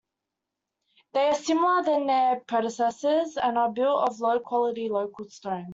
[1.13, 5.67] They are smaller than their predecessors, and are built of low quality local stone.